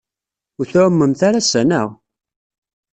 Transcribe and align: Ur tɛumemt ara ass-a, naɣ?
Ur 0.59 0.65
tɛumemt 0.67 1.21
ara 1.27 1.39
ass-a, 1.41 1.61
naɣ? 1.63 1.89